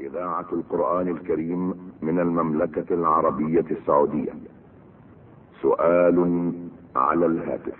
إذاعة 0.00 0.46
القرآن 0.52 1.08
الكريم 1.08 1.74
من 2.02 2.20
المملكة 2.20 2.94
العربية 2.94 3.64
السعودية. 3.70 4.32
سؤال 5.62 6.52
على 6.96 7.26
الهاتف. 7.26 7.78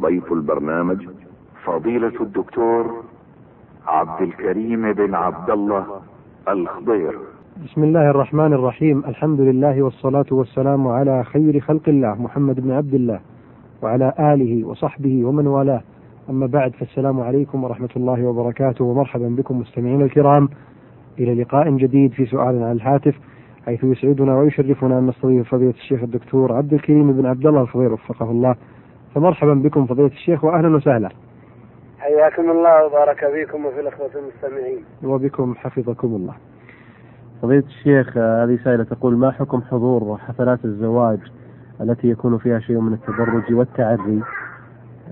ضيف 0.00 0.32
البرنامج 0.32 1.08
فضيلة 1.64 2.12
الدكتور 2.20 3.02
عبد 3.86 4.22
الكريم 4.22 4.92
بن 4.92 5.14
عبد 5.14 5.50
الله 5.50 5.86
الخضير. 6.48 7.18
بسم 7.64 7.84
الله 7.84 8.10
الرحمن 8.10 8.52
الرحيم. 8.52 8.98
الحمد 8.98 9.40
لله 9.40 9.82
والصلاة 9.82 10.26
والسلام 10.30 10.88
على 10.88 11.24
خير 11.24 11.60
خلق 11.60 11.88
الله 11.88 12.22
محمد 12.22 12.60
بن 12.60 12.70
عبد 12.70 12.94
الله 12.94 13.20
وعلى 13.82 14.12
آله 14.18 14.64
وصحبه 14.64 15.24
ومن 15.24 15.46
والاه. 15.46 15.82
أما 16.30 16.46
بعد 16.46 16.72
فالسلام 16.72 17.20
عليكم 17.20 17.64
ورحمة 17.64 17.90
الله 17.96 18.26
وبركاته 18.26 18.84
ومرحبا 18.84 19.28
بكم 19.28 19.58
مستمعينا 19.58 20.04
الكرام. 20.04 20.48
إلى 21.18 21.42
لقاء 21.42 21.70
جديد 21.70 22.12
في 22.12 22.26
سؤال 22.26 22.62
على 22.62 22.72
الهاتف 22.72 23.14
حيث 23.66 23.84
يسعدنا 23.84 24.38
ويشرفنا 24.38 24.98
أن 24.98 25.06
نستضيف 25.06 25.48
فضيلة 25.48 25.70
الشيخ 25.70 26.02
الدكتور 26.02 26.52
عبد 26.52 26.72
الكريم 26.72 27.12
بن 27.12 27.26
عبد 27.26 27.46
الله 27.46 27.62
الفضيل 27.62 27.92
وفقه 27.92 28.30
الله. 28.30 28.56
فمرحبا 29.14 29.54
بكم 29.54 29.86
فضيلة 29.86 30.08
الشيخ 30.08 30.44
وأهلا 30.44 30.76
وسهلا. 30.76 31.08
حياكم 31.98 32.50
الله 32.50 32.86
وبارك 32.86 33.30
فيكم 33.32 33.66
وفي 33.66 33.80
الأخوة 33.80 34.10
المستمعين. 34.14 34.84
وبكم 35.04 35.54
حفظكم 35.54 36.08
الله. 36.08 36.34
فضيلة 37.42 37.64
الشيخ 37.66 38.18
هذه 38.18 38.58
سائلة 38.64 38.84
تقول 38.84 39.16
ما 39.16 39.30
حكم 39.30 39.62
حضور 39.62 40.18
حفلات 40.18 40.64
الزواج 40.64 41.18
التي 41.80 42.08
يكون 42.08 42.38
فيها 42.38 42.58
شيء 42.58 42.80
من 42.80 42.92
التبرج 42.92 43.54
والتعري؟ 43.54 44.22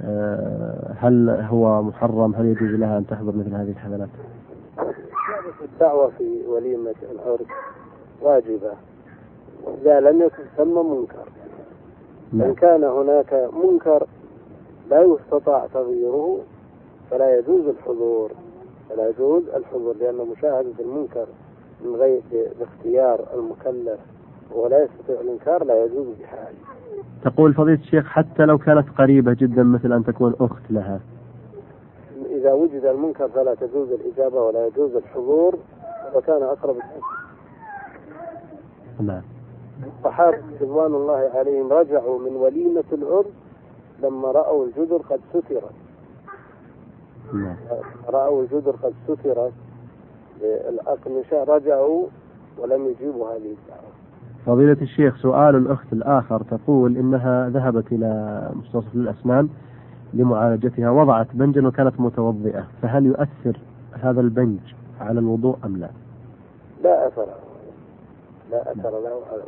آه، 0.05 0.95
هل 0.99 1.31
هو 1.31 1.83
محرم؟ 1.83 2.35
هل 2.35 2.47
يجوز 2.47 2.71
لها 2.71 2.99
أن 2.99 3.07
تحضر 3.07 3.37
مثل 3.37 3.55
هذه 3.55 3.71
الحفلات؟ 3.71 4.09
الدعوة 5.63 6.11
في 6.19 6.47
وليمة 6.47 6.95
العرس 7.13 7.47
واجبة. 8.23 8.73
إذا 9.83 10.01
لم 10.01 10.23
يكن 10.23 10.43
ثم 10.57 10.91
منكر. 10.91 11.29
نعم. 12.33 12.49
إن 12.49 12.55
كان 12.55 12.85
هناك 12.85 13.51
منكر 13.53 14.07
لا 14.91 15.03
يستطاع 15.03 15.67
تغييره 15.75 16.39
فلا 17.11 17.39
يجوز 17.39 17.67
الحضور. 17.67 18.31
فلا 18.91 19.09
يجوز 19.09 19.43
الحضور 19.49 19.97
لأن 19.97 20.27
مشاهدة 20.37 20.73
المنكر 20.81 21.27
من 21.85 21.97
غير 21.97 22.23
باختيار 22.59 23.21
المكلف 23.35 24.01
ولا 24.55 24.85
يستطيع 24.85 25.21
الإنكار 25.21 25.65
لا 25.65 25.85
يجوز 25.85 26.07
بحال 26.21 26.55
تقول 27.25 27.55
فضيلة 27.55 27.81
الشيخ 27.81 28.07
حتى 28.07 28.45
لو 28.45 28.59
كانت 28.59 28.89
قريبة 28.99 29.33
جدا 29.33 29.63
مثل 29.63 29.93
أن 29.93 30.05
تكون 30.05 30.35
أخت 30.41 30.63
لها. 30.71 31.01
إذا 32.43 32.53
وجد 32.53 32.85
المنكر 32.85 33.29
فلا 33.29 33.55
تجوز 33.55 33.93
الإجابة 33.93 34.43
ولا 34.43 34.67
يجوز 34.67 34.97
الحضور 34.97 35.59
وكان 36.15 36.43
أقرب 36.43 36.77
الناس 36.77 37.03
نعم. 39.01 39.23
الصحابة 39.99 40.39
رضوان 40.61 40.95
الله 40.95 41.31
عليهم 41.35 41.73
رجعوا 41.73 42.19
من 42.19 42.37
وليمة 42.37 42.85
العرس 42.93 43.27
لما 44.03 44.31
رأوا 44.31 44.67
الجدر 44.67 44.97
قد 44.97 45.21
سترت 45.31 45.73
نعم. 47.35 47.57
رأوا 48.09 48.43
الجدر 48.43 48.77
قد 48.83 48.93
سترت 49.09 49.53
بالأقمشة 50.41 51.45
رجعوا 51.45 52.07
ولم 52.59 52.87
يجيبوا 52.87 53.29
هذه 53.29 53.37
الدعوة. 53.37 53.93
فضيلة 54.47 54.83
الشيخ 54.83 55.17
سؤال 55.17 55.57
الأخت 55.57 55.93
الآخر 55.93 56.43
تقول 56.43 56.97
إنها 56.97 57.49
ذهبت 57.49 57.93
إلى 57.93 58.51
مستوصف 58.55 58.95
الأسنان. 58.95 59.49
لمعالجتها 60.15 60.91
وضعت 60.91 61.27
بنجا 61.33 61.67
وكانت 61.67 62.01
متوضئة 62.01 62.67
فهل 62.83 63.07
يؤثر 63.07 63.59
هذا 63.93 64.21
البنج 64.21 64.59
على 65.01 65.21
الوضوء 65.21 65.57
أم 65.65 65.77
لا؟ 65.77 65.91
لا 66.83 67.09
أثر. 67.09 67.27
لا 68.51 68.73
أثر 68.73 68.91
له. 68.91 69.21
على 69.33 69.43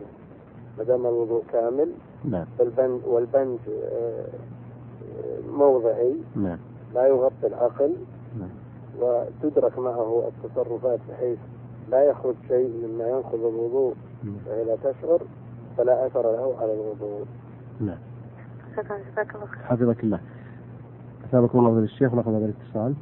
ما 0.78 0.84
دام 0.84 1.06
الوضوء 1.06 1.42
كامل 1.52 1.88
نعم. 2.24 2.46
والبنج 2.58 3.00
والبنج 3.06 3.58
آه، 3.68 4.24
آه، 5.14 5.56
موضعي. 5.58 6.14
نعم. 6.36 6.58
لا 6.94 7.06
يغطي 7.06 7.46
العقل. 7.46 7.94
نعم. 8.38 8.48
وتدرك 9.00 9.78
معه 9.78 10.28
التصرفات 10.28 11.00
بحيث 11.10 11.38
لا 11.90 12.04
يخرج 12.04 12.34
شيء 12.48 12.86
مما 12.86 13.08
ينقض 13.08 13.44
الوضوء 13.44 13.94
نعم. 14.24 14.36
وهي 14.48 14.64
لا 14.64 14.76
تشعر 14.76 15.22
فلا 15.76 16.06
أثر 16.06 16.22
له 16.22 16.54
على 16.60 16.74
الوضوء. 16.74 17.24
نعم. 17.80 17.98
جزاك 18.76 19.34
الله 19.34 19.46
خير. 19.46 19.64
حفظك 19.64 20.04
الله. 20.04 20.20
أثابكم 21.34 21.58
الله 21.58 21.70
فضيلة 21.70 21.84
الشيخ 21.84 22.12
ونأخذ 22.12 22.34
هذا 22.34 22.44
الاتصال. 22.44 22.94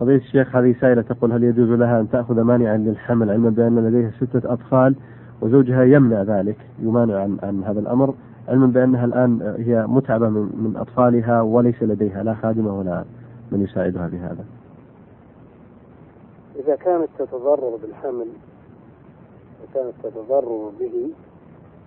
فضيلة 0.00 0.18
الشيخ 0.18 0.56
هذه 0.56 0.74
سائلة 0.80 1.02
تقول 1.02 1.32
هل 1.32 1.44
يجوز 1.44 1.68
لها 1.68 2.00
أن 2.00 2.10
تأخذ 2.10 2.40
مانعا 2.40 2.76
للحمل 2.76 3.30
علما 3.30 3.50
بأن 3.50 3.78
لديها 3.78 4.10
ستة 4.10 4.52
أطفال 4.52 4.94
وزوجها 5.42 5.84
يمنع 5.84 6.22
ذلك 6.22 6.56
يمانع 6.82 7.20
عن, 7.20 7.38
عن 7.42 7.64
هذا 7.64 7.80
الأمر 7.80 8.14
علما 8.48 8.66
بأنها 8.66 9.04
الآن 9.04 9.54
هي 9.58 9.86
متعبة 9.86 10.28
من, 10.28 10.40
من 10.40 10.76
أطفالها 10.76 11.40
وليس 11.40 11.82
لديها 11.82 12.22
لا 12.22 12.34
خادمة 12.34 12.78
ولا 12.78 13.04
من 13.52 13.62
يساعدها 13.62 14.08
بهذا؟ 14.08 14.44
إذا 16.64 16.76
كانت 16.76 17.08
تتضرر 17.18 17.76
بالحمل 17.82 18.26
وكانت 19.62 19.94
تتضرر 20.02 20.70
به 20.80 21.10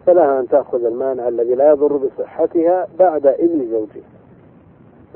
فلها 0.05 0.39
أن 0.39 0.47
تأخذ 0.47 0.85
المانع 0.85 1.27
الذي 1.27 1.55
لا 1.55 1.69
يضر 1.69 1.97
بصحتها 1.97 2.87
بعد 2.99 3.27
إذن 3.27 3.67
زوجها. 3.71 4.16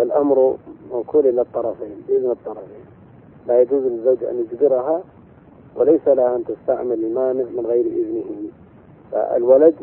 فالأمر 0.02 0.56
موكول 0.92 1.28
إلى 1.28 1.42
الطرفين 1.42 1.96
بإذن 2.08 2.32
الطرفين. 2.32 2.86
لا 3.48 3.62
يجوز 3.62 3.84
للزوج 3.84 4.24
أن 4.24 4.40
يجبرها 4.40 5.02
وليس 5.76 6.08
لها 6.08 6.36
أن 6.36 6.44
تستعمل 6.46 7.04
المانع 7.04 7.44
من 7.44 7.66
غير 7.66 7.86
إذنه. 7.86 8.50
فالولد 9.12 9.76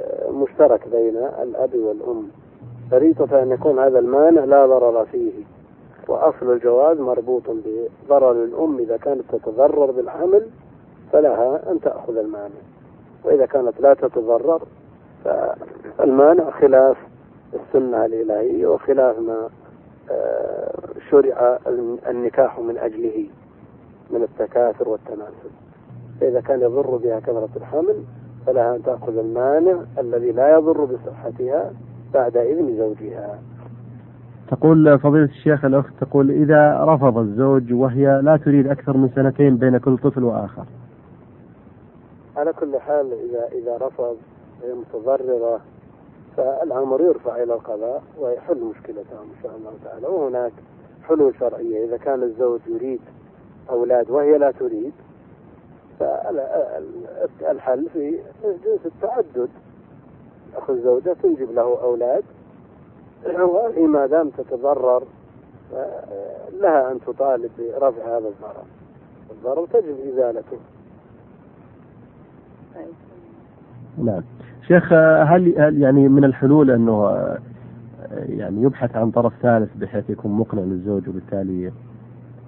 آه، 0.00 0.30
مشترك 0.30 0.88
بين 0.88 1.16
الأب 1.16 1.74
والأم. 1.74 2.28
شريطة 2.90 3.42
أن 3.42 3.50
يكون 3.50 3.78
هذا 3.78 3.98
المانع 3.98 4.44
لا 4.44 4.66
ضرر 4.66 5.04
فيه. 5.04 5.32
وأصل 6.08 6.52
الجواز 6.52 7.00
مربوط 7.00 7.42
بضرر 7.48 8.32
الأم. 8.32 8.78
إذا 8.78 8.96
كانت 8.96 9.22
تتضرر 9.32 9.90
بالحمل 9.90 10.46
فلها 11.12 11.72
أن 11.72 11.80
تأخذ 11.80 12.16
المانع. 12.16 12.60
وإذا 13.24 13.46
كانت 13.46 13.80
لا 13.80 13.94
تتضرر 13.94 14.62
فالمانع 15.24 16.50
خلاف. 16.50 16.96
السنة 17.54 18.04
الإلهية 18.04 18.66
وخلاف 18.66 19.18
ما 19.18 19.48
آه، 20.10 20.74
شرع 21.10 21.58
النكاح 22.08 22.58
من 22.58 22.78
أجله 22.78 23.26
من 24.10 24.22
التكاثر 24.22 24.88
والتناسل 24.88 25.50
فإذا 26.20 26.40
كان 26.40 26.60
يضر 26.60 26.96
بها 26.96 27.20
كثرة 27.20 27.48
الحمل 27.56 28.04
فلها 28.46 28.76
أن 28.76 28.82
تأخذ 28.82 29.18
المانع 29.18 29.82
الذي 29.98 30.32
لا 30.32 30.54
يضر 30.54 30.84
بصحتها 30.84 31.72
بعد 32.14 32.36
إذن 32.36 32.76
زوجها. 32.76 33.38
تقول 34.50 34.98
فضيلة 34.98 35.24
الشيخ 35.24 35.64
الأخت 35.64 35.92
تقول 36.00 36.30
إذا 36.30 36.84
رفض 36.84 37.18
الزوج 37.18 37.72
وهي 37.72 38.20
لا 38.22 38.36
تريد 38.36 38.66
أكثر 38.66 38.96
من 38.96 39.08
سنتين 39.14 39.56
بين 39.56 39.78
كل 39.78 39.98
طفل 39.98 40.24
وآخر. 40.24 40.64
على 42.36 42.52
كل 42.52 42.78
حال 42.78 43.12
إذا 43.12 43.48
إذا 43.58 43.76
رفض 43.76 44.16
وهي 44.62 44.74
متضررة 44.74 45.60
فالأمر 46.36 47.00
يرفع 47.00 47.42
إلى 47.42 47.54
القضاء 47.54 48.02
ويحل 48.18 48.64
مشكلتها 48.64 49.22
إن 49.22 49.42
شاء 49.42 49.56
الله 49.56 49.72
تعالى. 49.84 50.06
وهناك 50.06 50.52
حلول 51.08 51.34
شرعية. 51.40 51.84
إذا 51.84 51.96
كان 51.96 52.22
الزوج 52.22 52.60
يريد 52.66 53.00
أولاد 53.70 54.10
وهي 54.10 54.38
لا 54.38 54.50
تريد 54.50 54.92
فالحل 56.00 57.88
في 57.92 58.18
جنس 58.44 58.86
التعدد. 58.86 59.48
أخو 60.56 60.72
الزوجة 60.72 61.16
تنجب 61.22 61.52
له 61.52 61.82
أولاد 61.82 62.24
وهي 63.26 63.86
ما 63.86 64.06
دام 64.06 64.30
تتضرر 64.30 65.02
لها 66.52 66.92
أن 66.92 67.00
تطالب 67.00 67.50
برفع 67.58 68.18
هذا 68.18 68.28
الضرر. 68.28 68.64
الضرر 69.30 69.66
تجب 69.66 69.96
إزالته. 70.12 70.58
نعم. 73.98 74.22
شيخ 74.68 74.92
هل 74.92 75.58
هل 75.58 75.82
يعني 75.82 76.08
من 76.08 76.24
الحلول 76.24 76.70
أنه 76.70 77.06
آه، 77.08 77.38
يعني 78.12 78.62
يبحث 78.62 78.96
عن 78.96 79.10
طرف 79.10 79.32
ثالث 79.42 79.76
بحيث 79.76 80.10
يكون 80.10 80.32
مقنع 80.32 80.62
للزوج 80.62 81.08
وبالتالي 81.08 81.72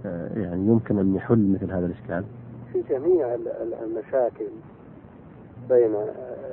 آه، 0.06 0.38
يعني 0.38 0.66
يمكن 0.66 0.98
أن 0.98 1.14
يحل 1.14 1.52
مثل 1.52 1.72
هذا 1.72 1.86
الإشكال؟ 1.86 2.24
في 2.72 2.82
جميع 2.90 3.34
ال- 3.34 3.48
ال- 3.48 3.74
المشاكل 3.84 4.48
بين 5.68 5.94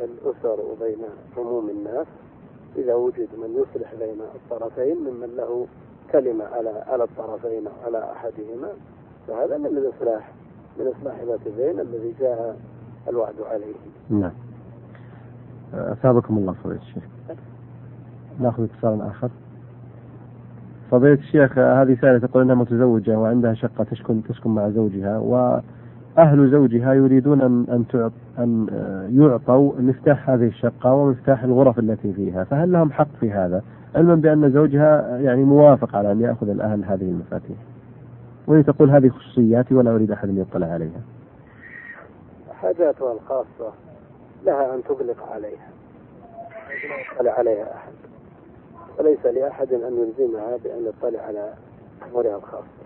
الأسر 0.04 0.60
وبين 0.72 0.98
عموم 1.38 1.70
الناس 1.70 2.08
إذا 2.78 2.94
وجد 2.94 3.28
من 3.42 3.50
يصلح 3.56 3.94
بين 4.00 4.18
الطرفين 4.36 4.98
ممن 4.98 5.36
له 5.38 5.68
كلمة 6.12 6.46
على 6.46 6.70
على 6.88 7.04
الطرفين 7.04 7.68
أو 7.68 7.74
على 7.86 8.12
أحدهما 8.12 8.68
فهذا 9.28 9.58
من 9.58 9.66
الإصلاح 9.66 10.32
من 10.80 10.88
إصلاح 10.88 11.16
ذات 11.28 11.40
البين 11.48 11.80
الذي 11.80 12.14
جاء 12.20 12.58
الوعد 13.10 13.34
عليه 13.52 13.74
نعم. 14.10 14.32
أثابكم 15.74 16.38
الله 16.38 16.54
فضيلة 16.64 16.82
الشيخ. 16.82 17.04
نأخذ 18.40 18.64
اتصال 18.64 19.02
آخر. 19.02 19.30
فضيلة 20.92 21.14
الشيخ 21.14 21.58
هذه 21.58 21.98
سائلة 22.02 22.20
تقول 22.20 22.44
أنها 22.44 22.56
متزوجة 22.56 23.20
وعندها 23.20 23.54
شقة 23.54 23.84
تسكن 23.84 24.24
تسكن 24.24 24.50
مع 24.50 24.70
زوجها 24.70 25.18
وأهل 25.18 26.52
زوجها 26.52 26.94
يريدون 26.94 27.42
أن 27.42 27.66
أن 27.70 28.12
أن 28.40 28.68
يعطوا 29.12 29.74
مفتاح 29.80 30.30
هذه 30.30 30.48
الشقة 30.48 30.94
ومفتاح 30.94 31.44
الغرف 31.44 31.80
التي 31.80 32.14
فيها 32.14 32.44
فهل 32.44 32.72
لهم 32.72 32.92
حق 32.92 33.08
في 33.20 33.32
هذا؟ 33.32 33.62
علما 33.96 34.16
بأن 34.16 34.52
زوجها 34.52 35.18
يعني 35.18 35.44
موافق 35.44 35.96
على 35.96 36.12
أن 36.12 36.22
يأخذ 36.22 36.50
الأهل 36.50 36.86
هذه 36.86 37.02
المفاتيح. 37.02 37.58
وهي 38.48 38.64
تقول 38.64 38.90
هذه 38.90 39.10
خصوصياتي 39.10 39.76
ولا 39.76 39.96
أريد 39.96 40.12
أحد 40.12 40.30
أن 40.30 40.38
يطلع 40.38 40.68
عليها. 40.68 41.02
حاجاتها 42.54 43.14
الخاصة 43.14 43.74
لها 44.46 44.76
أن 44.76 44.84
تغلق 44.84 45.32
عليها. 45.32 45.70
لا 46.90 47.00
يطلع 47.16 47.32
عليها 47.32 47.76
أحد. 47.76 47.94
وليس 49.00 49.26
لأحد 49.26 49.74
أن 49.74 50.14
يلزمها 50.20 50.58
بأن 50.58 50.86
يطلع 50.86 51.22
على 51.22 51.54
أمورها 52.12 52.36
الخاصة. 52.36 52.84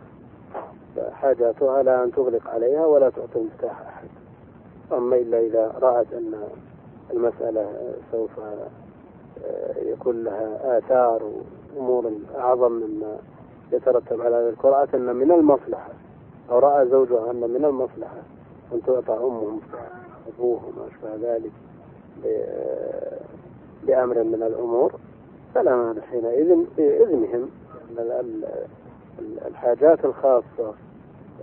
فحاجاتها 0.95 1.83
لها 1.83 2.03
أن 2.03 2.11
تغلق 2.11 2.49
عليها 2.49 2.85
ولا 2.85 3.09
تعطي 3.09 3.39
مفتاح 3.39 3.81
أحد. 3.81 4.07
أما 4.91 5.15
إلا 5.15 5.39
إذا 5.39 5.73
رأت 5.81 6.13
أن 6.13 6.43
المسألة 7.11 7.93
سوف 8.11 8.39
آه، 8.39 9.77
يكون 9.77 10.23
لها 10.23 10.77
آثار 10.77 11.23
وأمور 11.75 12.11
أعظم 12.37 12.71
مما 12.71 13.17
يترتب 13.71 14.21
على 14.21 14.35
ذلك 14.35 14.63
ورأت 14.65 14.95
أن 14.95 15.15
من 15.15 15.31
المصلحة 15.31 15.89
أو 16.49 16.59
رأى 16.59 16.87
زوجها 16.87 17.31
أن 17.31 17.49
من 17.49 17.65
المصلحة 17.65 18.21
أن 18.73 18.81
تعطى 18.81 19.13
أمه 19.13 19.45
مفتاح. 19.45 19.96
أبوه 20.27 20.59
وما 20.65 20.87
أشبه 20.87 21.15
ذلك 21.35 21.51
بأمر 23.87 24.23
من 24.23 24.43
الأمور 24.43 24.93
فلا 25.55 25.75
مانع 25.75 26.01
حينئذ 26.01 26.65
بإذنهم 26.77 27.49
الحاجات 29.47 30.05
الخاصة 30.05 30.73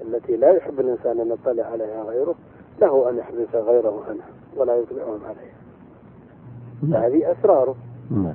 التي 0.02 0.36
لا 0.36 0.50
يحب 0.50 0.80
الإنسان 0.80 1.20
أن 1.20 1.30
يطلع 1.30 1.64
عليها 1.64 2.02
غيره 2.02 2.34
له 2.80 3.10
أن 3.10 3.18
يحبس 3.18 3.54
غيره 3.54 4.04
عنها 4.08 4.28
ولا 4.56 4.76
يطلعهم 4.76 5.20
عليها 5.24 5.54
فهذه 6.92 7.32
أسراره 7.32 7.76
نعم. 8.10 8.34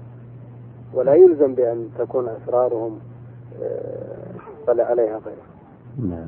ولا 0.93 1.13
يلزم 1.13 1.55
بأن 1.55 1.89
تكون 1.99 2.29
أسرارهم 2.29 2.99
آه، 3.61 4.33
يطلع 4.63 4.83
عليها 4.83 5.17
غيره 5.17 5.45
نعم. 5.97 6.27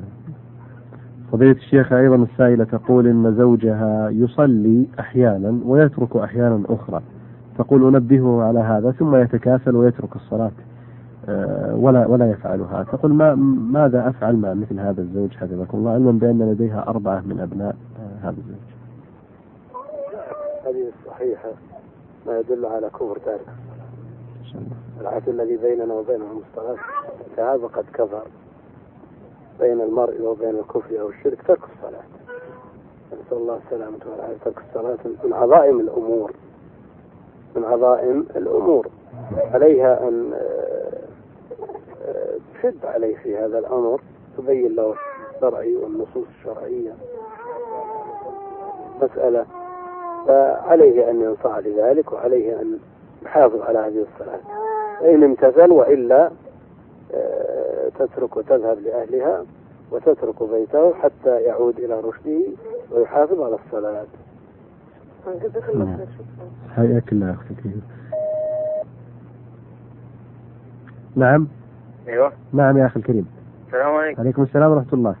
فضيلة 1.32 1.52
الشيخ 1.52 1.92
أيضا 1.92 2.16
السائلة 2.16 2.64
تقول 2.64 3.06
إن 3.06 3.34
زوجها 3.34 4.10
يصلي 4.10 4.86
أحيانا 5.00 5.60
ويترك 5.66 6.16
أحيانا 6.16 6.62
أخرى. 6.68 7.02
تقول 7.58 7.94
أنبهه 7.94 8.42
على 8.42 8.60
هذا 8.60 8.90
ثم 8.90 9.16
يتكاسل 9.16 9.76
ويترك 9.76 10.16
الصلاة 10.16 10.50
آه، 11.28 11.74
ولا 11.76 12.06
ولا 12.06 12.30
يفعلها. 12.30 12.82
تقول 12.82 13.14
ما 13.14 13.34
ماذا 13.72 14.08
أفعل 14.08 14.36
مع 14.36 14.54
مثل 14.54 14.80
هذا 14.80 15.00
الزوج؟ 15.02 15.30
حفظكم 15.36 15.78
الله. 15.78 15.90
علما 15.90 16.10
بأن 16.12 16.52
لديها 16.52 16.88
أربعة 16.88 17.20
من 17.20 17.40
أبناء 17.40 17.76
آه، 18.00 18.26
هذا 18.28 18.36
الزوج. 18.38 18.72
هذه 20.66 20.88
الصحيحة 20.98 21.48
ما 22.26 22.38
يدل 22.38 22.66
على 22.66 22.88
كفر 22.88 23.18
تارك 23.24 23.46
الله. 24.54 24.66
العهد 25.00 25.28
الذي 25.28 25.56
بيننا 25.56 25.94
وبينهم 25.94 26.40
الصلاة 26.50 26.76
فهذا 27.36 27.66
قد 27.66 27.84
كفر. 27.94 28.22
بين 29.62 29.80
المرء 29.80 30.22
وبين 30.22 30.58
الكفر 30.58 31.00
أو 31.00 31.08
الشرك 31.08 31.38
ترك 31.48 31.58
الصلاة. 31.76 32.02
نسأل 33.12 33.38
الله 33.38 33.60
السلامة 33.66 33.98
والعافية. 34.06 34.36
ترك 34.44 34.58
الصلاة 34.68 34.98
من 35.24 35.32
عظائم 35.32 35.80
الأمور. 35.80 36.32
من 37.56 37.64
عظائم 37.64 38.26
الأمور. 38.36 38.88
عليها 39.54 40.08
أن 40.08 40.32
آه، 40.34 40.98
آه، 42.06 42.36
تشد 42.54 42.86
عليه 42.86 43.16
في 43.16 43.36
هذا 43.36 43.58
الأمر. 43.58 44.00
تبين 44.38 44.74
له 44.74 44.94
الشرعي 45.36 45.76
والنصوص 45.76 46.26
الشرعية. 46.38 46.92
مسألة 49.02 49.46
فعليه 50.26 51.10
أن 51.10 51.20
ينصح 51.22 51.58
لذلك 51.58 52.12
وعليه 52.12 52.60
أن 52.60 52.78
يحافظ 53.22 53.60
على 53.62 53.78
هذه 53.78 54.06
الصلاة. 54.12 54.40
فإن 55.00 55.24
امتثل 55.24 55.72
وإلا 55.72 56.30
آه، 57.14 57.71
تترك 57.88 58.36
وتذهب 58.36 58.78
لأهلها 58.78 59.44
وتترك 59.90 60.42
بيته 60.42 60.94
حتى 60.94 61.40
يعود 61.40 61.78
إلى 61.78 62.00
رشده 62.00 62.40
ويحافظ 62.90 63.40
على 63.40 63.58
الصلاة. 63.66 64.06
نعم. 65.74 65.98
حياك 66.76 67.12
الله 67.12 67.30
أختي. 67.30 67.54
نعم؟ 71.16 71.48
أيوه. 72.08 72.32
نعم 72.52 72.78
يا 72.78 72.86
أخي 72.86 73.00
الكريم. 73.00 73.28
السلام 73.66 73.94
عليكم. 73.94 74.20
عليكم 74.20 74.42
السلام 74.42 74.70
ورحمة 74.70 74.92
الله. 74.92 75.14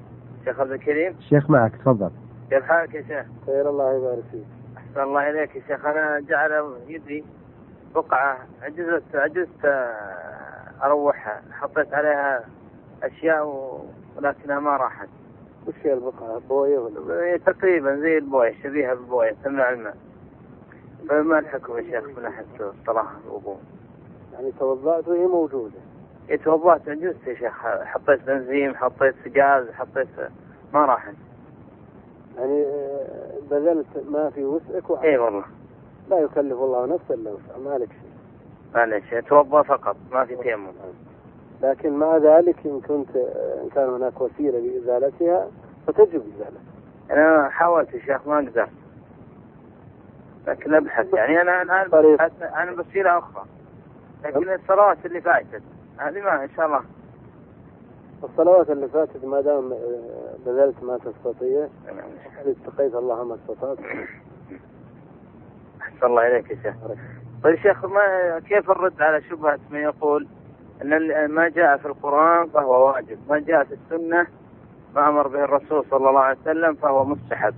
شيخ 0.44 0.60
عبد 0.60 0.70
الكريم؟ 0.70 1.14
الشيخ 1.18 1.50
معك 1.50 1.76
تفضل. 1.76 2.10
كيف 2.50 2.64
حالك 2.64 2.94
يا 2.94 3.02
شيخ؟ 3.02 3.26
خير 3.46 3.70
الله 3.70 3.96
يبارك 3.96 4.22
فيك. 4.30 4.44
أحسن 4.76 5.02
الله 5.02 5.30
إليك 5.30 5.56
يا 5.56 5.62
شيخ. 5.68 5.86
أنا 5.86 6.20
جعل 6.20 6.72
يدي 6.88 7.24
بقعة 7.94 8.38
عجزت 8.62 9.02
عجزت 9.14 9.64
أروحها. 10.82 11.42
حطيت 11.52 11.94
عليها 11.94 12.44
أشياء 13.02 13.46
ولكنها 14.16 14.60
ما 14.60 14.76
راحت. 14.76 15.08
وش 15.66 15.74
هي 15.82 15.92
البقعة؟ 15.92 16.40
بوية 16.48 16.78
ولا 16.78 17.24
هي 17.24 17.38
تقريبا 17.38 17.96
زي 17.96 18.18
البوية 18.18 18.54
شبيهة 18.62 18.94
بالبوية 18.94 19.36
تمنع 19.44 19.70
الماء. 19.70 19.96
فما 21.08 21.38
الحكم 21.38 21.78
يا 21.78 21.82
شيخ 21.82 22.04
من 22.16 22.22
ناحيه 22.22 22.44
الصلاة 22.60 23.06
الوضوء؟ 23.26 23.58
يعني 24.32 24.52
توضأت 24.58 25.08
وهي 25.08 25.26
موجودة. 25.26 25.78
توضأت 26.44 26.88
عجزت 26.88 27.26
يا 27.26 27.34
شيخ. 27.34 27.66
حطيت 27.66 28.22
بنزين 28.22 28.76
حطيت 28.76 29.14
غاز 29.38 29.70
حطيت 29.70 30.08
ما 30.74 30.84
راحت. 30.84 31.14
يعني 32.38 32.62
آه، 32.62 33.32
بذلت 33.50 33.86
ما 34.10 34.30
في 34.30 34.44
وسعك. 34.44 35.04
اي 35.04 35.18
والله. 35.18 35.44
لا 36.10 36.18
يكلف 36.18 36.52
الله 36.52 36.86
نفسا 36.86 37.14
الا 37.14 37.30
وسعها 37.30 37.58
ما 37.58 37.78
لك 37.78 37.88
شيء. 37.88 38.11
معلش 38.74 39.14
اتوضا 39.14 39.62
فقط 39.62 39.96
ما 40.12 40.24
في 40.24 40.36
تيمم. 40.36 40.72
لكن 41.62 41.92
مع 41.92 42.16
ذلك 42.16 42.56
إن 42.66 42.80
كنت 42.80 43.16
إن 43.62 43.68
كان 43.74 43.88
هناك 43.88 44.20
وسيلة 44.20 44.58
لإزالتها 44.58 45.48
فتجب 45.86 46.22
إزالتها. 46.34 46.62
أنا 47.10 47.48
حاولت 47.48 47.94
يا 47.94 47.98
شيخ 48.00 48.28
ما 48.28 48.36
قدرت. 48.36 48.68
لكن 50.46 50.74
أبحث 50.74 51.14
يعني 51.14 51.40
أنا 51.40 51.62
الآن 51.62 51.88
طريق. 51.88 52.14
ببحث 52.14 52.42
عن 52.42 52.78
وسيلة 52.78 53.18
أخرى. 53.18 53.44
لكن 54.24 54.52
الصلوات 54.54 55.06
اللي 55.06 55.20
فاتت 55.20 55.62
هذه 55.98 56.20
ما 56.20 56.44
إن 56.44 56.50
شاء 56.56 56.66
الله. 56.66 56.80
الصلوات 58.24 58.70
اللي 58.70 58.88
فاتت 58.88 59.24
ما 59.24 59.40
دام 59.40 59.72
آه، 59.72 60.34
بذلت 60.46 60.82
ما 60.82 60.98
تستطيع 60.98 61.68
اتقيت 62.46 62.94
الله 62.94 63.24
ما 63.24 63.34
استطعت. 63.34 63.78
أحسن 65.82 66.06
الله 66.06 66.26
إليك 66.26 66.50
يا 66.50 66.56
شيخ. 66.62 66.74
طيب 67.44 67.56
شيخ 67.56 67.84
ما 67.84 68.38
كيف 68.48 68.70
الرد 68.70 69.02
على 69.02 69.22
شبهة 69.22 69.58
من 69.70 69.80
يقول 69.80 70.26
ال- 70.82 71.28
ما 71.30 71.48
جاء 71.48 71.76
في 71.76 71.86
القرآن 71.86 72.48
فهو 72.48 72.86
واجب 72.88 73.18
ما 73.28 73.38
جاء 73.38 73.64
في 73.64 73.74
السنة 73.74 74.26
ما 74.94 75.08
أمر 75.08 75.28
به 75.28 75.44
الرسول 75.44 75.84
صلى 75.90 76.08
الله 76.08 76.20
عليه 76.20 76.38
وسلم 76.40 76.74
فهو 76.74 77.04
مستحب 77.04 77.54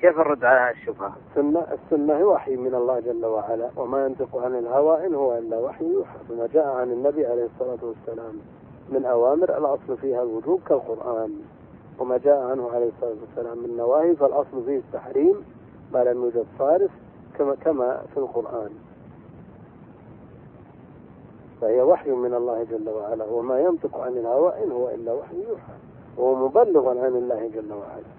كيف 0.00 0.18
الرد 0.20 0.44
على 0.44 0.60
هذه 0.60 0.70
الشبهة؟ 0.82 1.12
السنة 1.30 1.66
السنة 1.72 2.18
وحي 2.26 2.56
من 2.56 2.74
الله 2.74 3.00
جل 3.00 3.26
وعلا 3.26 3.70
وما 3.76 4.04
ينطق 4.06 4.36
عن 4.44 4.54
الهوى 4.54 5.06
إن 5.06 5.14
هو 5.14 5.38
إلا 5.38 5.58
وحي 5.58 5.84
يوحى 5.84 6.16
فما 6.28 6.46
جاء 6.54 6.66
عن 6.66 6.92
النبي 6.92 7.26
عليه 7.26 7.44
الصلاة 7.54 7.78
والسلام 7.82 8.34
من 8.88 9.04
أوامر 9.04 9.58
الأصل 9.58 9.96
فيها 10.00 10.22
الوجوب 10.22 10.60
كالقرآن 10.68 11.32
وما 11.98 12.18
جاء 12.18 12.38
عنه 12.50 12.70
عليه 12.74 12.88
الصلاة 12.88 13.16
والسلام 13.20 13.58
من 13.58 13.76
نواهي 13.76 14.16
فالأصل 14.16 14.64
فيه 14.66 14.76
التحريم 14.78 15.34
ما 15.92 16.04
لم 16.04 16.22
يوجد 16.24 16.46
صارف 16.58 16.90
كما 17.38 17.54
كما 17.54 18.02
في 18.14 18.16
القرآن. 18.16 18.70
فهي 21.60 21.82
وحي 21.82 22.10
من 22.10 22.34
الله 22.34 22.64
جل 22.64 22.88
وعلا 22.88 23.24
وما 23.24 23.60
ينطق 23.60 24.00
عن 24.00 24.12
الهوى 24.12 24.64
إن 24.64 24.70
هو 24.72 24.88
إلا 24.88 25.12
وحي 25.12 25.36
يوحى 25.48 25.72
وهو 26.16 26.48
مبلغ 26.48 26.88
عن 26.88 27.16
الله 27.16 27.50
جل 27.54 27.72
وعلا. 27.72 28.10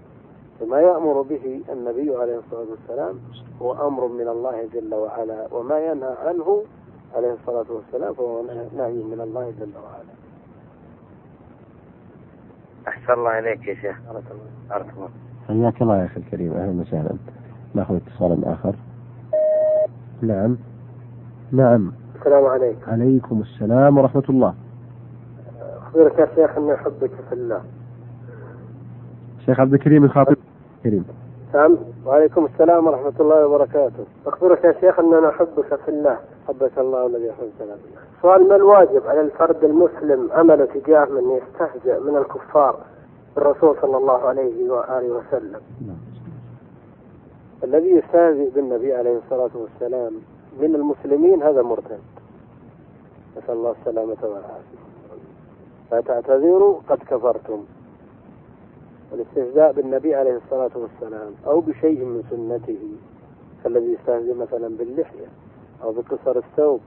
فما 0.59 0.81
يأمر 0.81 1.21
به 1.21 1.61
النبي 1.69 2.15
عليه 2.15 2.37
الصلاة 2.37 2.65
والسلام 2.69 3.19
هو 3.61 3.87
أمر 3.87 4.07
من 4.07 4.27
الله 4.27 4.67
جل 4.73 4.95
وعلا 4.95 5.47
وما 5.53 5.79
ينهى 5.79 6.15
عنه 6.25 6.63
عليه 7.15 7.33
الصلاة 7.33 7.65
والسلام 7.69 8.13
فهو 8.13 8.43
نهي 8.77 9.03
من 9.03 9.21
الله 9.21 9.53
جل 9.59 9.73
وعلا. 9.83 10.13
أحسن 12.87 13.13
الله 13.13 13.39
اليك 13.39 13.67
يا 13.67 13.75
شيخ. 13.75 13.97
بارك 14.69 14.85
الله 14.97 15.09
حياك 15.47 15.81
الله 15.81 15.97
يا 15.97 16.05
أخي 16.05 16.19
الكريم. 16.19 16.53
أهلا 16.53 16.81
وسهلا. 16.81 17.17
نأخذ 17.75 17.95
اتصالا 17.95 18.53
آخر. 18.53 18.75
نعم. 20.21 20.57
نعم. 21.51 21.91
السلام 22.15 22.45
عليكم. 22.45 22.91
عليكم 22.91 23.41
السلام 23.41 23.97
ورحمة 23.97 24.23
الله. 24.29 24.53
أخبرك 25.87 26.19
يا 26.19 26.27
شيخ 26.35 26.57
أني 26.57 26.73
أحبك 26.73 27.11
في 27.29 27.33
الله. 27.33 27.61
شيخ 29.45 29.59
عبد 29.59 29.73
الكريم 29.73 30.03
الخاطب 30.03 30.35
كريم 30.83 31.05
نعم. 31.53 31.77
وعليكم 32.05 32.45
السلام 32.45 32.87
ورحمة 32.87 33.13
الله 33.19 33.47
وبركاته. 33.47 34.05
أخبرك 34.27 34.63
يا 34.63 34.73
شيخ 34.81 34.99
أننا 34.99 35.29
أحبك 35.29 35.75
في 35.85 35.89
الله. 35.89 36.17
حبك 36.47 36.77
الله 36.77 37.07
الذي 37.07 37.25
يحبك 37.25 37.51
في 37.57 38.21
سؤال 38.21 38.49
ما 38.49 38.55
الواجب 38.55 39.07
على 39.07 39.21
الفرد 39.21 39.63
المسلم 39.63 40.29
عمله 40.31 40.65
تجاه 40.65 41.05
من 41.05 41.39
يستهزئ 41.39 41.99
من 41.99 42.17
الكفار؟ 42.17 42.75
بالرسول 43.35 43.75
صلى 43.81 43.97
الله 43.97 44.27
عليه 44.27 44.71
وآله 44.71 45.09
وسلم. 45.13 45.61
الذي 47.63 47.89
يستهزئ 47.89 48.49
بالنبي 48.49 48.93
عليه 48.93 49.17
الصلاة 49.17 49.49
والسلام 49.55 50.13
من 50.59 50.75
المسلمين 50.75 51.43
هذا 51.43 51.61
مرتد. 51.61 51.99
نسأل 53.37 53.53
الله 53.53 53.75
السلامة 53.81 54.17
والعافية. 54.23 54.79
فتعتذروا 55.91 56.79
قد 56.89 56.97
كفرتم. 56.97 57.65
والاستهزاء 59.11 59.71
بالنبي 59.71 60.15
عليه 60.15 60.37
الصلاة 60.37 60.71
والسلام 60.75 61.31
أو 61.47 61.59
بشيء 61.59 62.05
من 62.05 62.23
سنته 62.29 62.79
كالذي 63.63 63.93
يستهزئ 63.93 64.33
مثلا 64.33 64.77
باللحية 64.77 65.27
أو 65.83 65.91
بقصر 65.91 66.37
الثوب 66.37 66.79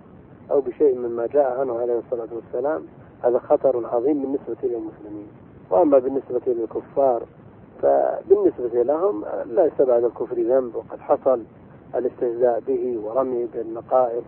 أو 0.50 0.60
بشيء 0.60 0.98
مما 0.98 1.26
جاء 1.26 1.60
عنه 1.60 1.78
عليه 1.78 1.98
الصلاة 1.98 2.28
والسلام 2.32 2.82
هذا 3.22 3.38
خطر 3.38 3.86
عظيم 3.86 4.22
بالنسبة 4.22 4.68
للمسلمين. 4.68 5.26
وأما 5.70 5.98
بالنسبة 5.98 6.40
للكفار 6.46 7.22
فبالنسبة 7.82 8.82
لهم 8.82 9.24
لا 9.46 9.64
يستبعد 9.64 10.04
الكفر 10.04 10.36
ذنب 10.36 10.74
وقد 10.74 11.00
حصل 11.00 11.42
الاستهزاء 11.94 12.60
به 12.66 13.00
ورمي 13.04 13.46
بالنقائص. 13.54 14.24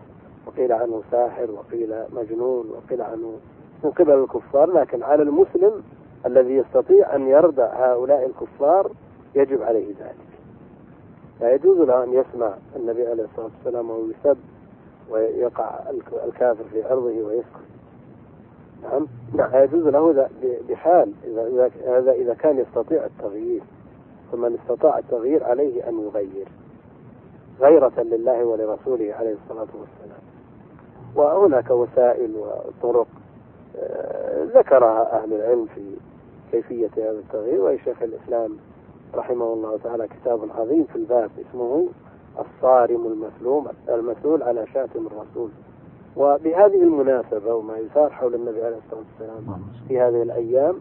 وقيل 0.47 0.71
عنه 0.71 1.01
ساحر 1.11 1.51
وقيل 1.51 2.03
مجنون 2.13 2.69
وقيل 2.69 3.01
عنه 3.01 3.33
من 3.83 3.91
قبل 3.91 4.11
الكفار. 4.11 4.73
لكن 4.73 5.03
على 5.03 5.23
المسلم 5.23 5.83
الذي 6.25 6.53
يستطيع 6.53 7.15
أن 7.15 7.27
يردع 7.27 7.73
هؤلاء 7.73 8.25
الكفار 8.25 8.91
يجب 9.35 9.61
عليه 9.61 9.87
ذلك. 9.87 10.15
لا 11.41 11.53
يجوز 11.53 11.77
له 11.77 12.03
أن 12.03 12.13
يسمع 12.13 12.53
النبي 12.75 13.07
عليه 13.07 13.23
الصلاة 13.23 13.49
والسلام 13.57 13.89
وهو 13.89 14.03
يسب 14.05 14.37
ويقع 15.09 15.79
الكافر 16.25 16.63
في 16.71 16.83
عرضه 16.83 17.23
ويسكت. 17.23 17.74
نعم. 18.83 19.07
لا 19.33 19.63
يجوز 19.63 19.87
له 19.87 20.29
بحال 20.69 21.13
إذا 21.23 21.71
هذا 21.87 22.11
إذا 22.11 22.33
كان 22.33 22.59
يستطيع 22.59 23.05
التغيير 23.05 23.61
فمن 24.31 24.57
استطاع 24.61 24.97
التغيير 24.97 25.43
عليه 25.43 25.89
أن 25.89 25.99
يغير 25.99 26.47
غيرة 27.59 28.01
لله 28.01 28.45
ولرسوله 28.45 29.13
عليه 29.13 29.35
الصلاة 29.43 29.67
والسلام. 29.79 30.21
وهناك 31.15 31.69
وسائل 31.69 32.35
وطرق 32.35 33.07
آه، 33.77 34.43
ذكرها 34.43 35.23
أهل 35.23 35.33
العلم 35.33 35.65
في 35.75 35.95
كيفية 36.51 36.89
هذا 36.97 37.19
التغيير. 37.19 37.61
وشيخ 37.61 38.01
الإسلام 38.01 38.57
رحمه 39.15 39.53
الله 39.53 39.77
تعالى 39.83 40.07
كتاب 40.07 40.39
عظيم 40.57 40.83
في 40.83 40.95
الباب 40.95 41.31
اسمه 41.49 41.87
الصارم 42.39 43.05
المسلوم 43.07 43.67
المسؤول 43.89 44.43
على 44.43 44.67
شاتم 44.73 45.07
الرسول. 45.07 45.49
وبهذه 46.17 46.83
المناسبة 46.83 47.55
وما 47.55 47.77
يثار 47.77 48.09
حول 48.09 48.35
النبي 48.35 48.63
عليه 48.63 48.77
الصلاة 48.77 49.01
والسلام 49.11 49.61
في 49.87 49.99
هذه 49.99 50.21
الأيام 50.21 50.75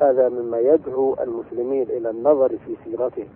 هذا 0.00 0.28
مما 0.28 0.58
يدعو 0.58 1.16
المسلمين 1.20 1.82
إلى 1.82 2.10
النظر 2.10 2.48
في 2.48 2.76
سيرته. 2.84 3.26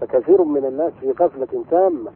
فكثير 0.00 0.42
من 0.42 0.64
الناس 0.64 0.92
في 1.00 1.10
غفلة 1.10 1.64
تامة 1.70 2.10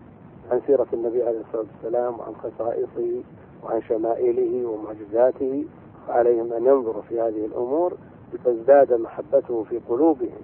عن 0.50 0.60
سيرة 0.66 0.86
النبي 0.92 1.22
عليه 1.22 1.40
الصلاة 1.40 1.64
والسلام 1.74 2.18
وعن 2.20 2.32
خصائصه 2.34 3.22
وعن 3.64 3.82
شمائله 3.82 4.66
ومعجزاته 4.68 5.64
عليهم 6.08 6.52
أن 6.52 6.66
ينظروا 6.66 7.02
في 7.02 7.20
هذه 7.20 7.44
الأمور 7.46 7.92
لتزداد 8.32 8.92
محبته 8.92 9.62
في 9.62 9.80
قلوبهم 9.88 10.40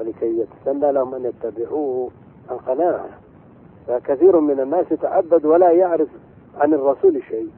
ولكي 0.00 0.38
يتسنى 0.40 0.92
لهم 0.92 1.14
أن 1.14 1.24
يتبعوه 1.24 2.10
عن 2.50 2.56
قناعة 2.56 3.08
فكثير 3.86 4.40
من 4.40 4.60
الناس 4.60 4.92
يتعبد 4.92 5.44
ولا 5.44 5.70
يعرف 5.70 6.08
عن 6.58 6.74
الرسول 6.74 7.22
شيء. 7.28 7.48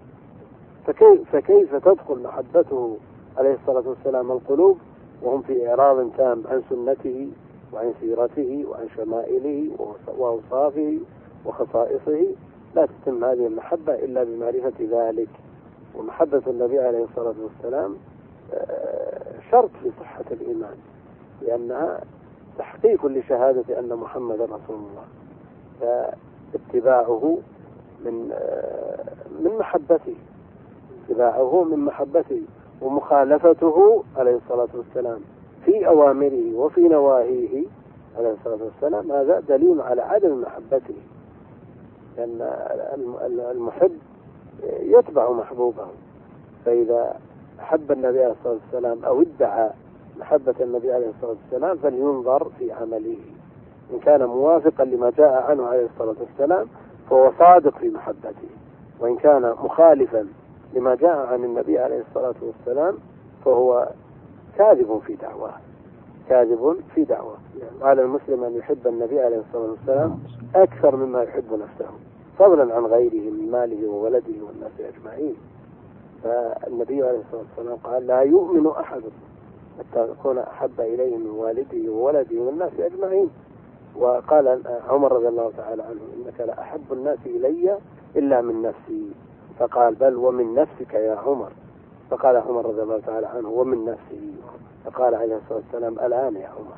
فكيف, 0.88 1.30
فكيف 1.32 1.74
تدخل 1.74 2.22
محبته 2.22 2.96
عليه 3.38 3.54
الصلاة 3.54 3.88
والسلام 3.88 4.32
القلوب 4.32 4.78
وهم 5.22 5.42
في 5.42 5.68
إعراض 5.68 6.10
تام 6.16 6.42
عن 6.46 6.62
سنته 6.70 7.28
وعن 7.72 7.92
سيرته 8.00 8.64
وعن 8.68 8.88
شمائله 8.96 9.70
وأوصافه 10.18 10.98
وخصائصه؟ 11.46 12.26
لا 12.74 12.86
تتم 12.86 13.24
هذه 13.24 13.46
المحبة 13.46 13.94
إلا 13.94 14.24
بمعرفة 14.24 14.72
ذلك. 14.90 15.28
ومحبة 15.94 16.42
النبي 16.46 16.78
عليه 16.78 17.04
الصلاة 17.04 17.34
والسلام 17.42 17.96
آه، 18.54 19.22
شرط 19.50 19.70
في 19.82 19.90
صحة 20.00 20.24
الإيمان 20.30 20.76
لأنها 21.42 22.00
تحقيق 22.58 23.06
لشهادة 23.06 23.78
أن 23.78 23.88
محمدا 23.96 24.44
رسول 24.44 24.76
الله. 24.76 25.04
فاتباعه 25.80 27.38
من 28.04 28.30
آه، 28.32 29.04
من 29.40 29.58
محبته. 29.58 30.14
اتباعه 31.08 31.64
من 31.64 31.78
محبته 31.78 32.42
ومخالفته 32.82 34.04
عليه 34.16 34.36
الصلاة 34.36 34.68
والسلام. 34.74 35.20
في 35.64 35.86
أوامره 35.86 36.54
وفي 36.54 36.80
نواهيه 36.80 37.64
عليه 38.18 38.32
الصلاة 38.32 38.58
والسلام. 38.64 39.12
هذا 39.12 39.40
دليل 39.48 39.80
على 39.80 40.02
عدم 40.02 40.40
محبته. 40.40 40.94
لأن 42.16 42.50
المحب 43.50 43.92
يتبع 44.80 45.32
محبوبه. 45.32 45.86
فإذا 46.64 47.16
أحب 47.60 47.92
النبي 47.92 48.22
عليه 48.22 48.34
الصلاة 48.40 48.56
والسلام 48.64 49.04
أو 49.04 49.22
ادعى 49.22 49.70
محبة 50.20 50.54
النبي 50.60 50.92
عليه 50.92 51.08
الصلاة 51.08 51.36
والسلام 51.42 51.76
فلينظر 51.76 52.48
في 52.58 52.72
عمله. 52.72 53.18
إن 53.94 53.98
كان 53.98 54.24
موافقا 54.24 54.84
لما 54.84 55.12
جاء 55.18 55.32
عنه 55.32 55.66
عليه 55.66 55.86
الصلاة 55.86 56.14
والسلام 56.20 56.66
فهو 57.10 57.32
صادق 57.38 57.78
في 57.78 57.88
محبته. 57.88 58.48
وإن 59.00 59.16
كان 59.16 59.54
مخالفا 59.64 60.28
لما 60.74 60.94
جاء 60.94 61.16
عن 61.16 61.44
النبي 61.44 61.78
عليه 61.78 62.00
الصلاة 62.08 62.34
والسلام 62.42 62.98
فهو 63.44 63.88
كاذب 64.58 65.00
في 65.06 65.14
دعواه. 65.14 65.54
كاذب 66.28 66.76
في 66.94 67.04
دعواه. 67.04 67.38
يعني 67.60 67.84
على 67.84 68.02
المسلم 68.02 68.44
أن 68.44 68.56
يحب 68.56 68.86
النبي 68.86 69.20
عليه 69.20 69.38
الصلاة 69.38 69.70
والسلام 69.70 70.18
أكثر 70.54 70.96
مما 70.96 71.22
يحب 71.22 71.52
نفسه 71.52 71.90
فضلا 72.38 72.74
عن 72.74 72.86
غيره 72.86 73.30
من 73.30 73.50
ماله 73.50 73.88
وولده 73.88 74.44
والناس 74.46 74.72
أجمعين. 74.80 75.36
فالنبي 76.24 77.02
عليه 77.02 77.18
الصلاة 77.18 77.42
والسلام 77.56 77.78
قال 77.84 78.06
لا 78.06 78.20
يؤمن 78.20 78.66
أحد 78.66 79.02
حتى 79.78 80.08
يكون 80.10 80.38
أحب 80.38 80.80
إليه 80.80 81.16
من 81.16 81.30
والده 81.30 81.92
وولده 81.92 82.40
والناس 82.40 82.72
أجمعين. 82.80 83.30
وقال 83.96 84.60
عمر 84.88 85.12
رضي 85.12 85.28
الله 85.28 85.52
تعالى 85.56 85.82
عنه 85.82 86.00
إنك 86.16 86.40
لأحب 86.40 86.92
الناس 86.92 87.18
إلي 87.26 87.78
إلا 88.16 88.40
من 88.40 88.62
نفسي. 88.62 89.10
فقال 89.58 89.94
بل 89.94 90.16
ومن 90.16 90.54
نفسك 90.54 90.94
يا 90.94 91.16
عمر. 91.26 91.48
فقال 92.10 92.36
عمر 92.36 92.66
رضي 92.66 92.82
الله 92.82 93.00
تعالى 93.06 93.26
عنه 93.26 93.48
ومن 93.48 93.84
نفسه 93.84 94.32
فقال 94.84 95.14
عليه 95.14 95.36
الصلاة 95.36 95.58
والسلام 95.58 96.06
الآن 96.06 96.36
يا 96.36 96.48
عمر. 96.48 96.76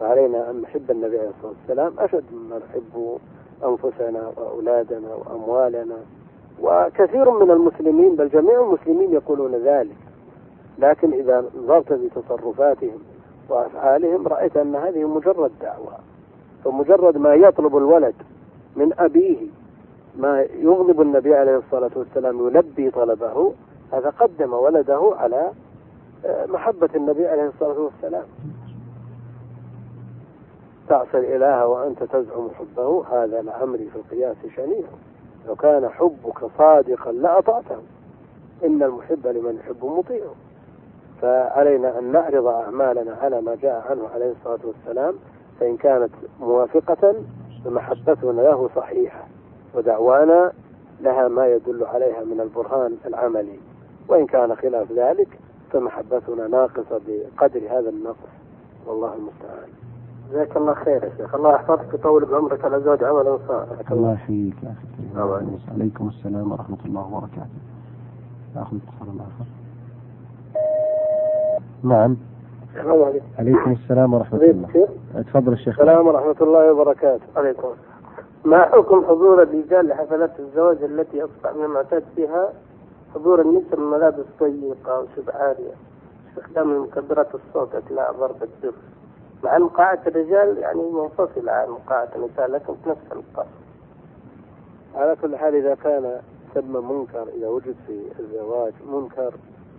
فعلينا 0.00 0.50
أن 0.50 0.60
نحب 0.60 0.90
النبي 0.90 1.18
عليه 1.18 1.28
الصلاة 1.28 1.52
والسلام 1.60 1.92
أشد 1.98 2.24
مما 2.32 2.58
نحب 2.58 3.18
أنفسنا 3.64 4.32
وأولادنا 4.36 5.14
وأموالنا. 5.14 5.96
وكثير 6.62 7.30
من 7.30 7.50
المسلمين 7.50 8.16
بل 8.16 8.28
جميع 8.28 8.60
المسلمين 8.62 9.12
يقولون 9.12 9.54
ذلك. 9.54 9.96
لكن 10.78 11.12
إذا 11.12 11.44
نظرت 11.56 11.92
في 11.92 12.08
تصرفاتهم 12.08 12.98
وأفعالهم 13.48 14.28
رأيت 14.28 14.56
أن 14.56 14.76
هذه 14.76 15.04
مجرد 15.04 15.50
دعوة 15.60 15.92
فمجرد 16.64 17.16
ما 17.16 17.34
يطلب 17.34 17.76
الولد 17.76 18.14
من 18.76 18.92
أبيه 18.98 19.46
ما 20.16 20.42
يغضب 20.42 21.00
النبي 21.00 21.34
عليه 21.34 21.56
الصلاة 21.56 21.90
والسلام 21.96 22.46
يلبي 22.48 22.90
طلبه 22.90 23.52
هذا 23.92 24.10
قدم 24.10 24.52
ولده 24.52 25.12
على 25.16 25.50
آه، 26.26 26.46
محبة 26.46 26.88
النبي 26.94 27.26
عليه 27.26 27.46
الصلاة 27.46 27.80
والسلام. 27.80 28.24
تعصي 30.88 31.18
الإله 31.18 31.66
وأنت 31.66 32.02
تزعم 32.02 32.48
حبه 32.58 33.04
هذا 33.10 33.42
لعمري 33.42 33.90
في 33.90 33.96
القياس 33.96 34.36
شنيع. 34.56 34.86
لو 35.46 35.54
كان 35.54 35.88
حبك 35.88 36.38
صادقا 36.58 37.12
لأطعته. 37.12 37.76
إن 38.64 38.82
المحب 38.82 39.26
لمن 39.26 39.56
يحب 39.56 39.84
مطيع. 39.84 40.24
فعلينا 41.22 41.98
أن 41.98 42.12
نعرض 42.12 42.46
أعمالنا 42.46 43.14
على 43.22 43.40
ما 43.40 43.54
جاء 43.54 43.86
عنه 43.90 44.08
عليه 44.14 44.32
الصلاة 44.32 44.60
والسلام 44.64 45.14
فإن 45.60 45.76
كانت 45.76 46.10
موافقة 46.40 47.14
فمحبتنا 47.64 48.42
له 48.42 48.70
صحيحة. 48.76 49.26
ودعوانا 49.74 50.52
لها 51.00 51.28
ما 51.28 51.46
يدل 51.46 51.84
عليها 51.84 52.24
من 52.24 52.40
البرهان 52.40 52.92
العملي. 53.06 53.58
وإن 54.08 54.26
كان 54.26 54.56
خلاف 54.56 54.92
ذلك 54.92 55.28
فمحبتنا 55.70 56.48
ناقصة 56.48 57.00
بقدر 57.08 57.60
هذا 57.70 57.88
النقص 57.88 58.28
والله 58.86 59.14
المستعان. 59.14 59.68
جزاك 60.30 60.56
الله 60.56 60.74
خير 60.74 61.04
يا 61.04 61.10
شيخ. 61.16 61.34
الله 61.34 61.54
يحفظك 61.54 61.92
ويطول 61.92 62.24
بعمرك 62.24 62.64
على 62.64 62.80
زوج 62.80 63.04
عمل 63.04 63.38
صالح. 63.48 63.90
الله 63.90 64.12
يحييك 64.12 64.54
يا 64.62 64.74
أخي. 65.16 65.64
عليكم 65.74 66.08
السلام 66.08 66.52
ورحمة 66.52 66.78
الله 66.84 67.06
وبركاته. 67.06 67.60
اخذ 68.56 68.76
اتصال 68.76 69.20
آخر. 69.20 69.44
نعم. 71.82 72.16
السلام 72.76 73.02
عليكم. 73.02 73.26
عليكم 73.38 73.72
السلام 73.72 74.14
ورحمة 74.14 74.38
طيب، 74.38 74.50
الله؟ 74.50 74.88
تفضل 75.22 75.52
الشيخ 75.52 75.80
السلام 75.80 76.06
ورحمة 76.06 76.36
الله 76.40 76.72
وبركاته. 76.72 77.22
عليكم 77.36 77.68
ما 78.44 78.64
حكم 78.64 79.04
حضور 79.04 79.42
الرجال 79.42 79.88
لحفلات 79.88 80.40
الزواج 80.40 80.82
التي 80.82 81.24
أصبح 81.24 81.54
من 81.54 81.64
المعتاد 81.64 82.04
فيها؟ 82.16 82.52
حضور 83.14 83.40
النساء 83.40 83.80
من 83.80 83.86
ملابس 83.90 84.24
ضيقة 84.40 85.00
وشبه 85.00 85.32
عارية 85.32 85.74
استخدام 86.28 86.82
مكبرات 86.82 87.34
الصوت 87.34 87.74
أثناء 87.74 88.12
ضرب 88.12 88.42
الدف 88.42 88.74
مع 89.44 89.56
أن 89.56 89.68
قاعة 89.68 90.00
الرجال 90.06 90.58
يعني 90.58 90.82
منفصلة 90.82 91.52
عن 91.52 91.74
قاعة 91.86 92.08
النساء 92.16 92.50
لكن 92.50 92.74
في 92.84 92.90
نفس 92.90 93.12
القاعة 93.12 93.48
على 94.94 95.16
كل 95.22 95.36
حال 95.36 95.54
إذا 95.54 95.74
كان 95.74 96.20
ثم 96.54 96.90
منكر 96.90 97.28
إذا 97.38 97.48
وجد 97.48 97.74
في 97.86 98.02
الزواج 98.20 98.72
منكر 98.92 99.34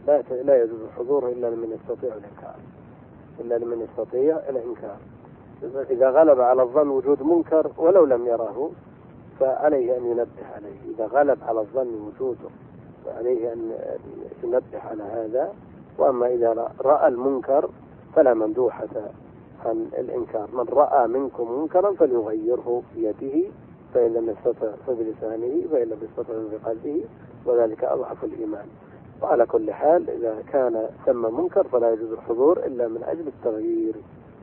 لا 0.07 0.21
لا 0.21 0.63
يجوز 0.63 0.79
حضوره 0.97 1.29
إلا 1.29 1.47
لمن 1.47 1.71
يستطيع 1.71 2.09
الإنكار. 2.15 2.55
إلا 3.39 3.55
لمن 3.57 3.81
يستطيع 3.81 4.39
الإنكار. 4.49 4.97
إذا 5.89 6.09
غلب 6.09 6.41
على 6.41 6.61
الظن 6.61 6.89
وجود 6.89 7.23
منكر 7.23 7.71
ولو 7.77 8.05
لم 8.05 8.25
يره 8.25 8.71
فعليه 9.39 9.97
أن 9.97 10.05
ينبه 10.05 10.45
عليه. 10.55 10.95
إذا 10.95 11.05
غلب 11.05 11.37
على 11.43 11.59
الظن 11.59 11.87
وجوده 12.07 12.49
فعليه 13.05 13.53
أن 13.53 13.71
ينبه 14.43 14.79
على 14.89 15.03
هذا. 15.03 15.53
وأما 15.97 16.27
إذا 16.27 16.71
رأى 16.81 17.07
المنكر 17.07 17.69
فلا 18.15 18.33
مندوحة 18.33 18.87
عن 19.65 19.87
الإنكار. 19.97 20.49
من 20.53 20.65
رأى 20.69 21.07
منكم 21.07 21.59
منكرا 21.59 21.93
فليغيره 21.93 22.83
بيده 22.95 23.49
فإن 23.93 24.13
لم 24.13 24.29
يستطع 24.29 24.71
فبلسانه 24.87 25.67
فإن 25.71 25.87
لم 25.87 25.97
يستطع 26.01 26.33
بقلبه 26.51 27.03
وذلك 27.45 27.83
أضعف 27.83 28.23
الإيمان. 28.23 28.65
وعلى 29.21 29.45
كل 29.45 29.73
حال 29.73 30.09
إذا 30.09 30.43
كان 30.53 30.89
ثم 31.05 31.39
منكر 31.39 31.67
فلا 31.67 31.93
يجوز 31.93 32.11
الحضور 32.11 32.57
إلا 32.57 32.87
من 32.87 33.03
أجل 33.03 33.27
التغيير. 33.27 33.95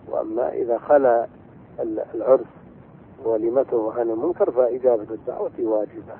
وأما 0.08 0.48
إذا 0.52 0.78
خلا 0.78 1.26
العرس 2.14 2.46
ولمته 3.24 3.92
عن 3.92 4.10
المنكر 4.10 4.50
فإجابة 4.50 5.06
الدعوة 5.14 5.52
واجبة. 5.60 6.14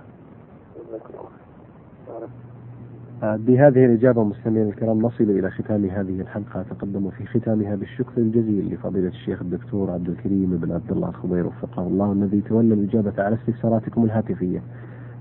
بهذه 3.23 3.85
الإجابة 3.85 4.25
مستمعينا 4.25 4.69
الكرام 4.69 5.03
نصل 5.03 5.25
إلى 5.25 5.51
ختام 5.51 5.85
هذه 5.85 6.21
الحلقة. 6.21 6.61
أتقدم 6.61 7.11
في 7.11 7.27
ختامها 7.27 7.75
بالشكر 7.75 8.13
الجزيل 8.17 8.75
لفضيلة 8.75 9.09
الشيخ 9.09 9.43
الدكتور 9.43 9.91
عبد 9.91 10.09
الكريم 10.09 10.59
بن 10.63 10.73
عبد 10.73 10.93
الله 10.93 11.09
الخضير 11.09 11.47
وفقه 11.47 11.83
الله 11.83 12.13
الذي 12.13 12.41
تولى 12.41 12.75
الإجابة 12.75 13.23
على 13.23 13.35
استفساراتكم 13.35 14.05
الهاتفية. 14.05 14.63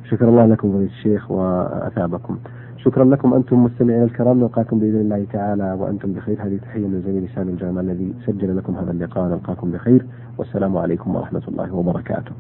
شكر 0.03 0.29
الله 0.29 0.45
لكم 0.45 0.71
فضيلة 0.71 0.91
الشيخ 0.91 1.31
وأثابكم. 1.31 2.37
شكرا 2.83 3.05
لكم 3.05 3.33
أنتم 3.33 3.63
مستمعينا 3.63 4.03
الكرام 4.03 4.39
نلقاكم 4.39 4.79
بإذن 4.79 5.01
الله 5.01 5.25
تعالى 5.33 5.77
وأنتم 5.79 6.13
بخير. 6.13 6.37
هذه 6.41 6.57
تحية 6.57 6.87
من 6.87 7.01
زميل 7.05 7.29
سامي 7.35 7.51
الجامع 7.51 7.81
الذي 7.81 8.13
سجل 8.25 8.57
لكم 8.57 8.75
هذا 8.75 8.91
اللقاء 8.91 9.27
نلقاكم 9.29 9.71
بخير. 9.71 10.05
والسلام 10.37 10.77
عليكم 10.77 11.15
ورحمة 11.15 11.41
الله 11.47 11.75
وبركاته. 11.75 12.31